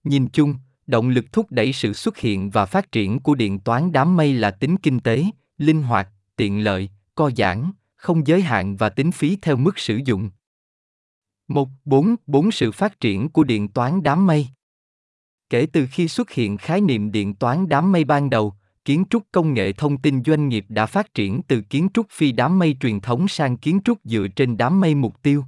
nhìn 0.03 0.27
chung 0.29 0.55
động 0.87 1.09
lực 1.09 1.25
thúc 1.31 1.51
đẩy 1.51 1.73
sự 1.73 1.93
xuất 1.93 2.17
hiện 2.17 2.49
và 2.49 2.65
phát 2.65 2.91
triển 2.91 3.19
của 3.19 3.35
điện 3.35 3.59
toán 3.59 3.91
đám 3.91 4.15
mây 4.15 4.33
là 4.33 4.51
tính 4.51 4.77
kinh 4.77 4.99
tế 4.99 5.25
linh 5.57 5.83
hoạt 5.83 6.09
tiện 6.35 6.63
lợi 6.63 6.89
co 7.15 7.31
giãn 7.37 7.71
không 7.95 8.27
giới 8.27 8.41
hạn 8.41 8.75
và 8.77 8.89
tính 8.89 9.11
phí 9.11 9.37
theo 9.41 9.55
mức 9.55 9.79
sử 9.79 9.99
dụng. 10.05 10.29
1. 11.47 11.69
4. 11.85 12.15
4. 12.27 12.51
Sự 12.51 12.71
phát 12.71 12.99
triển 12.99 13.29
của 13.29 13.43
điện 13.43 13.67
toán 13.67 14.03
đám 14.03 14.27
mây 14.27 14.47
Kể 15.49 15.67
từ 15.73 15.87
khi 15.91 16.07
xuất 16.07 16.31
hiện 16.31 16.57
khái 16.57 16.81
niệm 16.81 17.11
điện 17.11 17.35
toán 17.35 17.69
đám 17.69 17.91
mây 17.91 18.03
ban 18.03 18.29
đầu, 18.29 18.53
kiến 18.87 19.03
trúc 19.09 19.23
công 19.31 19.53
nghệ 19.53 19.73
thông 19.73 19.97
tin 19.97 20.23
doanh 20.23 20.49
nghiệp 20.49 20.65
đã 20.69 20.85
phát 20.85 21.13
triển 21.13 21.41
từ 21.47 21.61
kiến 21.61 21.87
trúc 21.93 22.05
phi 22.09 22.31
đám 22.31 22.59
mây 22.59 22.77
truyền 22.79 22.99
thống 22.99 23.27
sang 23.27 23.57
kiến 23.57 23.79
trúc 23.85 23.99
dựa 24.03 24.27
trên 24.35 24.57
đám 24.57 24.79
mây 24.79 24.95
mục 24.95 25.21
tiêu. 25.21 25.45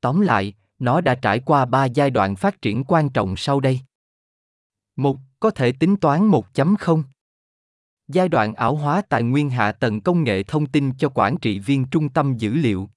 Tóm 0.00 0.20
lại, 0.20 0.54
nó 0.78 1.00
đã 1.00 1.14
trải 1.14 1.40
qua 1.40 1.64
ba 1.64 1.84
giai 1.84 2.10
đoạn 2.10 2.36
phát 2.36 2.62
triển 2.62 2.84
quan 2.84 3.08
trọng 3.08 3.36
sau 3.36 3.60
đây. 3.60 3.80
1. 4.96 5.18
Có 5.40 5.50
thể 5.50 5.72
tính 5.72 5.96
toán 5.96 6.30
1.0 6.30 7.02
Giai 8.08 8.28
đoạn 8.28 8.54
ảo 8.54 8.76
hóa 8.76 9.02
tài 9.08 9.22
nguyên 9.22 9.50
hạ 9.50 9.72
tầng 9.72 10.00
công 10.00 10.24
nghệ 10.24 10.42
thông 10.42 10.66
tin 10.66 10.92
cho 10.98 11.08
quản 11.08 11.36
trị 11.38 11.58
viên 11.58 11.84
trung 11.84 12.08
tâm 12.08 12.36
dữ 12.36 12.54
liệu. 12.54 12.88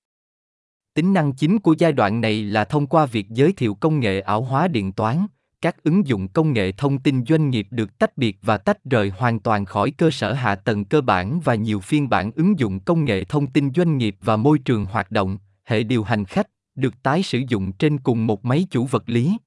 Tính 0.94 1.14
năng 1.14 1.34
chính 1.34 1.60
của 1.60 1.76
giai 1.78 1.92
đoạn 1.92 2.22
này 2.22 2.44
là 2.44 2.66
thông 2.66 2.88
qua 2.88 3.06
việc 3.06 3.30
giới 3.30 3.54
thiệu 3.54 3.76
công 3.76 4.00
nghệ 4.00 4.22
ảo 4.22 4.42
hóa 4.42 4.68
điện 4.68 4.92
toán, 4.92 5.26
các 5.62 5.84
ứng 5.84 6.08
dụng 6.08 6.28
công 6.28 6.54
nghệ 6.54 6.72
thông 6.72 7.00
tin 7.00 7.26
doanh 7.26 7.50
nghiệp 7.50 7.68
được 7.72 8.00
tách 8.00 8.18
biệt 8.18 8.38
và 8.42 8.58
tách 8.58 8.84
rời 8.84 9.10
hoàn 9.10 9.40
toàn 9.40 9.66
khỏi 9.66 9.92
cơ 9.92 10.12
sở 10.12 10.34
hạ 10.34 10.56
tầng 10.56 10.86
cơ 10.86 11.02
bản 11.02 11.40
và 11.40 11.56
nhiều 11.56 11.80
phiên 11.80 12.10
bản 12.10 12.32
ứng 12.36 12.60
dụng 12.60 12.80
công 12.80 13.06
nghệ 13.06 13.24
thông 13.24 13.48
tin 13.48 13.74
doanh 13.74 13.98
nghiệp 13.98 14.16
và 14.22 14.38
môi 14.38 14.60
trường 14.60 14.86
hoạt 14.86 15.12
động, 15.12 15.38
hệ 15.64 15.84
điều 15.84 16.04
hành 16.04 16.26
khách, 16.26 16.48
được 16.76 17.04
tái 17.04 17.24
sử 17.24 17.42
dụng 17.48 17.72
trên 17.72 17.98
cùng 17.98 18.28
một 18.28 18.46
máy 18.46 18.68
chủ 18.70 18.86
vật 18.86 19.04
lý. 19.10 19.38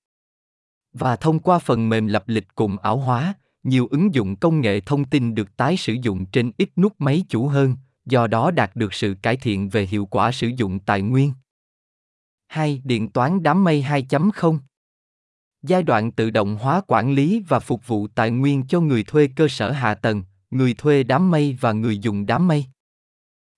Và 0.92 1.16
thông 1.16 1.38
qua 1.38 1.58
phần 1.58 1.88
mềm 1.88 2.06
lập 2.06 2.24
lịch 2.26 2.54
cùng 2.54 2.78
ảo 2.78 2.96
hóa, 2.96 3.34
nhiều 3.62 3.88
ứng 3.90 4.14
dụng 4.14 4.36
công 4.36 4.60
nghệ 4.60 4.80
thông 4.80 5.04
tin 5.04 5.34
được 5.34 5.56
tái 5.56 5.76
sử 5.76 5.92
dụng 6.02 6.26
trên 6.26 6.52
ít 6.56 6.68
nút 6.76 6.92
máy 6.98 7.24
chủ 7.28 7.48
hơn, 7.48 7.76
do 8.06 8.26
đó 8.26 8.50
đạt 8.50 8.76
được 8.76 8.94
sự 8.94 9.14
cải 9.22 9.36
thiện 9.36 9.68
về 9.68 9.86
hiệu 9.86 10.06
quả 10.06 10.32
sử 10.32 10.50
dụng 10.56 10.78
tài 10.78 11.02
nguyên. 11.02 11.32
2. 12.46 12.82
Điện 12.84 13.10
toán 13.10 13.42
đám 13.42 13.64
mây 13.64 13.84
2.0 13.88 14.58
Giai 15.66 15.82
đoạn 15.82 16.10
tự 16.10 16.30
động 16.30 16.56
hóa 16.56 16.80
quản 16.86 17.12
lý 17.12 17.42
và 17.48 17.58
phục 17.58 17.86
vụ 17.86 18.06
tài 18.14 18.30
nguyên 18.30 18.66
cho 18.66 18.80
người 18.80 19.04
thuê 19.04 19.28
cơ 19.36 19.48
sở 19.48 19.70
hạ 19.70 19.94
tầng, 19.94 20.22
người 20.50 20.74
thuê 20.74 21.02
đám 21.02 21.30
mây 21.30 21.56
và 21.60 21.72
người 21.72 21.98
dùng 21.98 22.26
đám 22.26 22.48
mây. 22.48 22.64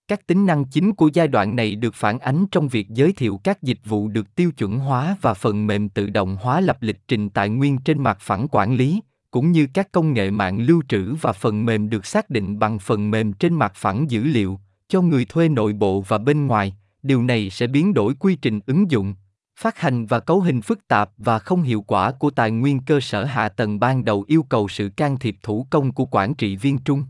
Các 0.09 0.27
tính 0.27 0.47
năng 0.47 0.65
chính 0.65 0.93
của 0.93 1.11
giai 1.13 1.29
đoạn 1.29 1.57
này 1.57 1.75
được 1.75 1.95
phản 1.95 2.19
ánh 2.19 2.47
trong 2.51 2.69
việc 2.69 2.89
giới 2.89 3.13
thiệu 3.13 3.41
các 3.45 3.63
dịch 3.63 3.79
vụ 3.85 4.09
được 4.09 4.35
tiêu 4.35 4.51
chuẩn 4.53 4.79
hóa 4.79 5.17
và 5.21 5.35
phần 5.35 5.67
mềm 5.67 5.89
tự 5.89 6.11
động 6.11 6.37
hóa 6.41 6.61
lập 6.61 6.77
lịch 6.81 7.09
trình 7.09 7.31
tài 7.31 7.49
nguyên 7.49 7.79
trên 7.79 8.03
mặt 8.03 8.19
phẳng 8.21 8.47
quản 8.51 8.77
lý, 8.77 9.01
cũng 9.31 9.53
như 9.53 9.67
các 9.75 9.93
công 9.93 10.13
nghệ 10.13 10.31
mạng 10.31 10.59
lưu 10.61 10.83
trữ 10.89 11.15
và 11.15 11.33
phần 11.33 11.65
mềm 11.65 11.91
được 11.91 12.07
xác 12.07 12.31
định 12.31 12.59
bằng 12.59 12.79
phần 12.79 13.11
mềm 13.11 13.33
trên 13.33 13.55
mặt 13.55 13.73
phẳng 13.75 14.11
dữ 14.11 14.25
liệu 14.25 14.61
cho 14.89 15.03
người 15.03 15.25
thuê 15.25 15.49
nội 15.49 15.73
bộ 15.73 16.01
và 16.01 16.19
bên 16.19 16.47
ngoài. 16.47 16.75
Điều 17.03 17.23
này 17.23 17.51
sẽ 17.51 17.67
biến 17.67 17.95
đổi 17.95 18.15
quy 18.15 18.37
trình 18.37 18.61
ứng 18.67 18.91
dụng, 18.91 19.15
phát 19.57 19.79
hành 19.79 20.07
và 20.07 20.21
cấu 20.21 20.41
hình 20.41 20.63
phức 20.63 20.89
tạp 20.89 21.11
và 21.19 21.39
không 21.39 21.63
hiệu 21.63 21.85
quả 21.87 22.13
của 22.13 22.31
tài 22.31 22.51
nguyên 22.51 22.81
cơ 22.81 23.01
sở 23.01 23.25
hạ 23.25 23.49
tầng 23.49 23.81
ban 23.81 24.05
đầu 24.05 24.25
yêu 24.29 24.43
cầu 24.43 24.69
sự 24.69 24.89
can 24.97 25.19
thiệp 25.19 25.37
thủ 25.43 25.67
công 25.71 25.93
của 25.93 26.05
quản 26.05 26.35
trị 26.35 26.57
viên 26.57 26.79
trung. 26.79 27.05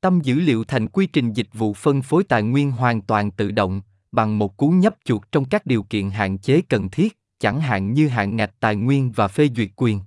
Tâm 0.00 0.20
dữ 0.20 0.34
liệu 0.34 0.64
thành 0.64 0.88
quy 0.88 1.06
trình 1.06 1.32
dịch 1.32 1.48
vụ 1.52 1.74
phân 1.74 2.02
phối 2.02 2.24
tài 2.24 2.42
nguyên 2.42 2.70
hoàn 2.70 3.00
toàn 3.00 3.30
tự 3.30 3.50
động, 3.50 3.80
bằng 4.12 4.38
một 4.38 4.56
cú 4.56 4.70
nhấp 4.70 4.94
chuột 5.04 5.22
trong 5.32 5.44
các 5.44 5.66
điều 5.66 5.82
kiện 5.82 6.10
hạn 6.10 6.38
chế 6.38 6.60
cần 6.60 6.88
thiết, 6.88 7.18
chẳng 7.38 7.60
hạn 7.60 7.92
như 7.92 8.08
hạn 8.08 8.36
ngạch 8.36 8.60
tài 8.60 8.76
nguyên 8.76 9.12
và 9.12 9.28
phê 9.28 9.48
duyệt 9.56 9.70
quyền. 9.76 10.00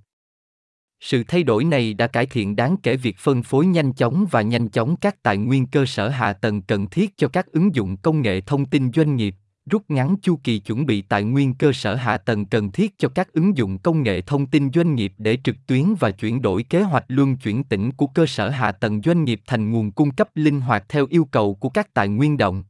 Sự 1.00 1.24
thay 1.28 1.42
đổi 1.42 1.64
này 1.64 1.94
đã 1.94 2.06
cải 2.06 2.26
thiện 2.26 2.56
đáng 2.56 2.76
kể 2.82 2.96
việc 2.96 3.18
phân 3.18 3.42
phối 3.42 3.66
nhanh 3.66 3.92
chóng 3.92 4.26
và 4.30 4.42
nhanh 4.42 4.68
chóng 4.68 4.96
các 4.96 5.22
tài 5.22 5.36
nguyên 5.36 5.66
cơ 5.66 5.86
sở 5.86 6.08
hạ 6.08 6.32
tầng 6.32 6.62
cần 6.62 6.86
thiết 6.86 7.16
cho 7.16 7.28
các 7.28 7.46
ứng 7.52 7.74
dụng 7.74 7.96
công 7.96 8.22
nghệ 8.22 8.40
thông 8.40 8.66
tin 8.66 8.92
doanh 8.92 9.16
nghiệp 9.16 9.34
rút 9.68 9.82
ngắn 9.88 10.16
chu 10.22 10.38
kỳ 10.44 10.58
chuẩn 10.58 10.86
bị 10.86 11.02
tài 11.02 11.24
nguyên 11.24 11.54
cơ 11.54 11.72
sở 11.72 11.94
hạ 11.94 12.18
tầng 12.18 12.44
cần 12.44 12.72
thiết 12.72 12.98
cho 12.98 13.08
các 13.08 13.32
ứng 13.32 13.56
dụng 13.56 13.78
công 13.78 14.02
nghệ 14.02 14.20
thông 14.20 14.46
tin 14.46 14.70
doanh 14.72 14.94
nghiệp 14.94 15.12
để 15.18 15.38
trực 15.44 15.56
tuyến 15.66 15.94
và 16.00 16.10
chuyển 16.10 16.42
đổi 16.42 16.62
kế 16.62 16.82
hoạch 16.82 17.04
luân 17.08 17.36
chuyển 17.36 17.64
tỉnh 17.64 17.92
của 17.92 18.06
cơ 18.06 18.26
sở 18.26 18.48
hạ 18.48 18.72
tầng 18.72 19.02
doanh 19.02 19.24
nghiệp 19.24 19.40
thành 19.46 19.70
nguồn 19.70 19.92
cung 19.92 20.10
cấp 20.10 20.28
linh 20.34 20.60
hoạt 20.60 20.84
theo 20.88 21.06
yêu 21.10 21.24
cầu 21.24 21.54
của 21.54 21.68
các 21.68 21.94
tài 21.94 22.08
nguyên 22.08 22.36
động. 22.36 22.64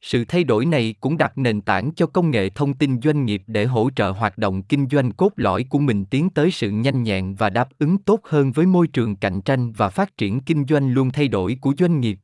Sự 0.00 0.24
thay 0.24 0.44
đổi 0.44 0.66
này 0.66 0.94
cũng 1.00 1.16
đặt 1.16 1.38
nền 1.38 1.60
tảng 1.60 1.90
cho 1.96 2.06
công 2.06 2.30
nghệ 2.30 2.48
thông 2.48 2.74
tin 2.74 3.00
doanh 3.00 3.24
nghiệp 3.24 3.42
để 3.46 3.64
hỗ 3.64 3.90
trợ 3.96 4.10
hoạt 4.10 4.38
động 4.38 4.62
kinh 4.62 4.88
doanh 4.90 5.12
cốt 5.12 5.32
lõi 5.36 5.64
của 5.64 5.78
mình 5.78 6.04
tiến 6.04 6.30
tới 6.30 6.50
sự 6.50 6.70
nhanh 6.70 7.02
nhẹn 7.02 7.34
và 7.34 7.50
đáp 7.50 7.68
ứng 7.78 7.98
tốt 7.98 8.20
hơn 8.24 8.52
với 8.52 8.66
môi 8.66 8.86
trường 8.86 9.16
cạnh 9.16 9.40
tranh 9.40 9.72
và 9.72 9.88
phát 9.88 10.16
triển 10.16 10.40
kinh 10.40 10.64
doanh 10.68 10.92
luôn 10.92 11.10
thay 11.10 11.28
đổi 11.28 11.58
của 11.60 11.74
doanh 11.78 12.00
nghiệp. 12.00 12.18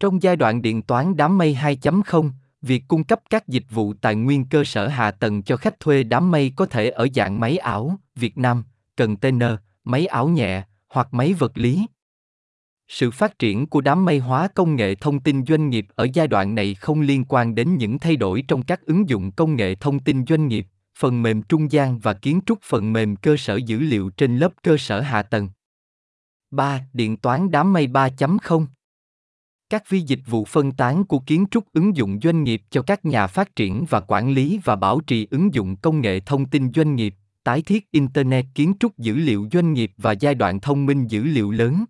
Trong 0.00 0.22
giai 0.22 0.36
đoạn 0.36 0.62
điện 0.62 0.82
toán 0.82 1.16
đám 1.16 1.38
mây 1.38 1.58
2.0, 1.60 2.30
việc 2.62 2.84
cung 2.88 3.04
cấp 3.04 3.20
các 3.30 3.48
dịch 3.48 3.64
vụ 3.70 3.94
tài 3.94 4.14
nguyên 4.14 4.44
cơ 4.44 4.64
sở 4.64 4.88
hạ 4.88 5.10
tầng 5.10 5.42
cho 5.42 5.56
khách 5.56 5.80
thuê 5.80 6.02
đám 6.02 6.30
mây 6.30 6.52
có 6.56 6.66
thể 6.66 6.90
ở 6.90 7.06
dạng 7.14 7.40
máy 7.40 7.58
ảo, 7.58 7.98
Việt 8.14 8.38
Nam, 8.38 8.64
container, 8.96 9.52
máy 9.84 10.06
ảo 10.06 10.28
nhẹ 10.28 10.62
hoặc 10.88 11.14
máy 11.14 11.32
vật 11.32 11.58
lý. 11.58 11.86
Sự 12.88 13.10
phát 13.10 13.38
triển 13.38 13.66
của 13.66 13.80
đám 13.80 14.04
mây 14.04 14.18
hóa 14.18 14.48
công 14.48 14.76
nghệ 14.76 14.94
thông 14.94 15.20
tin 15.20 15.44
doanh 15.46 15.70
nghiệp 15.70 15.86
ở 15.94 16.06
giai 16.14 16.28
đoạn 16.28 16.54
này 16.54 16.74
không 16.74 17.00
liên 17.00 17.24
quan 17.28 17.54
đến 17.54 17.76
những 17.76 17.98
thay 17.98 18.16
đổi 18.16 18.44
trong 18.48 18.62
các 18.62 18.86
ứng 18.86 19.08
dụng 19.08 19.32
công 19.32 19.56
nghệ 19.56 19.74
thông 19.74 19.98
tin 19.98 20.26
doanh 20.26 20.48
nghiệp, 20.48 20.66
phần 20.98 21.22
mềm 21.22 21.42
trung 21.42 21.72
gian 21.72 21.98
và 21.98 22.12
kiến 22.12 22.40
trúc 22.46 22.58
phần 22.62 22.92
mềm 22.92 23.16
cơ 23.16 23.36
sở 23.36 23.56
dữ 23.56 23.78
liệu 23.78 24.10
trên 24.10 24.36
lớp 24.36 24.52
cơ 24.62 24.76
sở 24.76 25.00
hạ 25.00 25.22
tầng. 25.22 25.48
3. 26.50 26.80
Điện 26.92 27.16
toán 27.16 27.50
đám 27.50 27.72
mây 27.72 27.86
3.0 27.86 28.66
các 29.70 29.88
vi 29.88 30.00
dịch 30.00 30.20
vụ 30.26 30.44
phân 30.44 30.72
tán 30.72 31.04
của 31.04 31.18
kiến 31.18 31.46
trúc 31.50 31.64
ứng 31.72 31.96
dụng 31.96 32.18
doanh 32.22 32.44
nghiệp 32.44 32.62
cho 32.70 32.82
các 32.82 33.04
nhà 33.04 33.26
phát 33.26 33.56
triển 33.56 33.84
và 33.90 34.00
quản 34.00 34.30
lý 34.30 34.60
và 34.64 34.76
bảo 34.76 35.00
trì 35.00 35.26
ứng 35.30 35.54
dụng 35.54 35.76
công 35.76 36.00
nghệ 36.00 36.20
thông 36.20 36.46
tin 36.46 36.72
doanh 36.72 36.94
nghiệp, 36.94 37.14
tái 37.44 37.62
thiết 37.62 37.90
internet 37.90 38.46
kiến 38.54 38.72
trúc 38.80 38.98
dữ 38.98 39.14
liệu 39.14 39.48
doanh 39.52 39.72
nghiệp 39.72 39.92
và 39.96 40.12
giai 40.12 40.34
đoạn 40.34 40.60
thông 40.60 40.86
minh 40.86 41.06
dữ 41.06 41.22
liệu 41.22 41.50
lớn. 41.50 41.84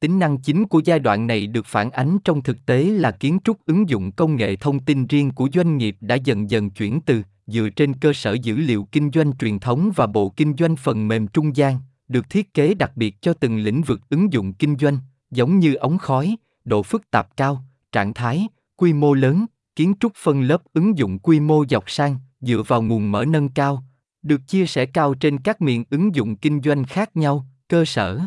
Tính 0.00 0.18
năng 0.18 0.38
chính 0.38 0.66
của 0.66 0.80
giai 0.84 0.98
đoạn 0.98 1.26
này 1.26 1.46
được 1.46 1.66
phản 1.66 1.90
ánh 1.90 2.18
trong 2.24 2.42
thực 2.42 2.66
tế 2.66 2.84
là 2.84 3.10
kiến 3.10 3.38
trúc 3.44 3.56
ứng 3.66 3.88
dụng 3.88 4.12
công 4.12 4.36
nghệ 4.36 4.56
thông 4.56 4.78
tin 4.80 5.06
riêng 5.06 5.30
của 5.30 5.48
doanh 5.54 5.76
nghiệp 5.76 5.96
đã 6.00 6.14
dần 6.14 6.50
dần 6.50 6.70
chuyển 6.70 7.00
từ, 7.00 7.22
dựa 7.46 7.68
trên 7.76 7.94
cơ 7.94 8.12
sở 8.12 8.32
dữ 8.32 8.56
liệu 8.56 8.88
kinh 8.92 9.10
doanh 9.14 9.36
truyền 9.36 9.58
thống 9.58 9.90
và 9.96 10.06
bộ 10.06 10.28
kinh 10.36 10.54
doanh 10.58 10.76
phần 10.76 11.08
mềm 11.08 11.26
trung 11.26 11.56
gian, 11.56 11.78
được 12.08 12.30
thiết 12.30 12.54
kế 12.54 12.74
đặc 12.74 12.92
biệt 12.96 13.22
cho 13.22 13.32
từng 13.32 13.58
lĩnh 13.58 13.82
vực 13.82 14.00
ứng 14.08 14.32
dụng 14.32 14.52
kinh 14.52 14.76
doanh, 14.76 14.98
giống 15.30 15.58
như 15.58 15.74
ống 15.74 15.98
khói 15.98 16.36
độ 16.68 16.82
phức 16.82 17.10
tạp 17.10 17.36
cao, 17.36 17.64
trạng 17.92 18.14
thái, 18.14 18.48
quy 18.76 18.92
mô 18.92 19.14
lớn, 19.14 19.46
kiến 19.76 19.94
trúc 20.00 20.12
phân 20.16 20.42
lớp 20.42 20.62
ứng 20.72 20.98
dụng 20.98 21.18
quy 21.18 21.40
mô 21.40 21.66
dọc 21.66 21.90
sang, 21.90 22.16
dựa 22.40 22.62
vào 22.66 22.82
nguồn 22.82 23.12
mở 23.12 23.24
nâng 23.24 23.48
cao, 23.48 23.84
được 24.22 24.40
chia 24.46 24.66
sẻ 24.66 24.86
cao 24.86 25.14
trên 25.14 25.38
các 25.38 25.60
miền 25.60 25.84
ứng 25.90 26.14
dụng 26.14 26.36
kinh 26.36 26.60
doanh 26.62 26.84
khác 26.84 27.16
nhau, 27.16 27.46
cơ 27.68 27.84
sở. 27.84 28.20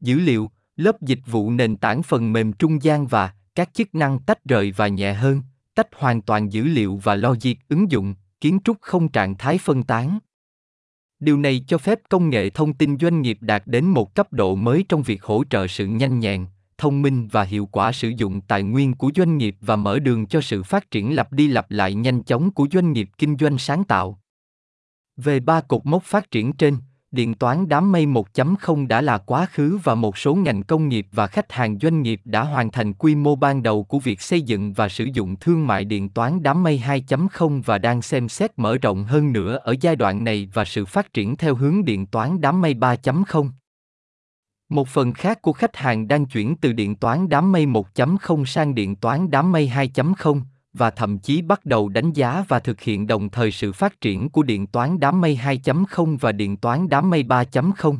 Dữ 0.00 0.20
liệu, 0.20 0.50
lớp 0.76 1.02
dịch 1.02 1.20
vụ 1.26 1.50
nền 1.50 1.76
tảng 1.76 2.02
phần 2.02 2.32
mềm 2.32 2.52
trung 2.52 2.82
gian 2.82 3.06
và 3.06 3.34
các 3.54 3.74
chức 3.74 3.94
năng 3.94 4.18
tách 4.18 4.44
rời 4.44 4.72
và 4.72 4.88
nhẹ 4.88 5.14
hơn, 5.14 5.42
tách 5.74 5.88
hoàn 5.92 6.22
toàn 6.22 6.52
dữ 6.52 6.64
liệu 6.64 6.96
và 6.96 7.14
logic 7.14 7.54
ứng 7.68 7.90
dụng, 7.90 8.14
kiến 8.40 8.58
trúc 8.64 8.76
không 8.80 9.08
trạng 9.08 9.38
thái 9.38 9.58
phân 9.58 9.82
tán. 9.82 10.18
Điều 11.20 11.36
này 11.36 11.64
cho 11.68 11.78
phép 11.78 12.00
công 12.08 12.30
nghệ 12.30 12.50
thông 12.50 12.74
tin 12.74 12.98
doanh 12.98 13.22
nghiệp 13.22 13.38
đạt 13.40 13.62
đến 13.66 13.84
một 13.84 14.14
cấp 14.14 14.32
độ 14.32 14.54
mới 14.54 14.84
trong 14.88 15.02
việc 15.02 15.22
hỗ 15.22 15.44
trợ 15.50 15.66
sự 15.66 15.86
nhanh 15.86 16.20
nhẹn, 16.20 16.46
thông 16.80 17.02
minh 17.02 17.28
và 17.28 17.42
hiệu 17.42 17.68
quả 17.72 17.92
sử 17.92 18.08
dụng 18.08 18.40
tài 18.40 18.62
nguyên 18.62 18.94
của 18.94 19.10
doanh 19.16 19.38
nghiệp 19.38 19.56
và 19.60 19.76
mở 19.76 19.98
đường 19.98 20.26
cho 20.26 20.40
sự 20.40 20.62
phát 20.62 20.90
triển 20.90 21.16
lặp 21.16 21.32
đi 21.32 21.48
lặp 21.48 21.70
lại 21.70 21.94
nhanh 21.94 22.22
chóng 22.22 22.50
của 22.50 22.66
doanh 22.72 22.92
nghiệp 22.92 23.10
kinh 23.18 23.36
doanh 23.40 23.58
sáng 23.58 23.84
tạo. 23.84 24.20
Về 25.16 25.40
ba 25.40 25.60
cột 25.60 25.86
mốc 25.86 26.02
phát 26.02 26.30
triển 26.30 26.52
trên, 26.52 26.76
điện 27.10 27.34
toán 27.34 27.68
đám 27.68 27.92
mây 27.92 28.06
1.0 28.06 28.86
đã 28.86 29.00
là 29.00 29.18
quá 29.18 29.46
khứ 29.46 29.78
và 29.84 29.94
một 29.94 30.18
số 30.18 30.34
ngành 30.34 30.62
công 30.62 30.88
nghiệp 30.88 31.06
và 31.12 31.26
khách 31.26 31.52
hàng 31.52 31.78
doanh 31.78 32.02
nghiệp 32.02 32.20
đã 32.24 32.42
hoàn 32.42 32.70
thành 32.70 32.92
quy 32.92 33.14
mô 33.14 33.36
ban 33.36 33.62
đầu 33.62 33.84
của 33.84 33.98
việc 33.98 34.20
xây 34.20 34.42
dựng 34.42 34.72
và 34.72 34.88
sử 34.88 35.04
dụng 35.04 35.36
thương 35.36 35.66
mại 35.66 35.84
điện 35.84 36.08
toán 36.08 36.42
đám 36.42 36.62
mây 36.62 36.82
2.0 36.86 37.62
và 37.62 37.78
đang 37.78 38.02
xem 38.02 38.28
xét 38.28 38.50
mở 38.56 38.78
rộng 38.78 39.04
hơn 39.04 39.32
nữa 39.32 39.58
ở 39.62 39.74
giai 39.80 39.96
đoạn 39.96 40.24
này 40.24 40.48
và 40.54 40.64
sự 40.64 40.84
phát 40.84 41.12
triển 41.12 41.36
theo 41.36 41.54
hướng 41.54 41.84
điện 41.84 42.06
toán 42.06 42.40
đám 42.40 42.60
mây 42.60 42.74
3.0. 42.74 43.50
Một 44.70 44.88
phần 44.88 45.12
khác 45.12 45.42
của 45.42 45.52
khách 45.52 45.76
hàng 45.76 46.08
đang 46.08 46.26
chuyển 46.26 46.56
từ 46.56 46.72
điện 46.72 46.96
toán 46.96 47.28
đám 47.28 47.52
mây 47.52 47.66
1.0 47.66 48.44
sang 48.44 48.74
điện 48.74 48.96
toán 48.96 49.30
đám 49.30 49.52
mây 49.52 49.72
2.0 49.74 50.42
và 50.72 50.90
thậm 50.90 51.18
chí 51.18 51.42
bắt 51.42 51.64
đầu 51.66 51.88
đánh 51.88 52.12
giá 52.12 52.44
và 52.48 52.60
thực 52.60 52.80
hiện 52.80 53.06
đồng 53.06 53.28
thời 53.28 53.50
sự 53.50 53.72
phát 53.72 54.00
triển 54.00 54.28
của 54.28 54.42
điện 54.42 54.66
toán 54.66 55.00
đám 55.00 55.20
mây 55.20 55.40
2.0 55.44 56.16
và 56.20 56.32
điện 56.32 56.56
toán 56.56 56.88
đám 56.88 57.10
mây 57.10 57.22
3.0. 57.22 57.96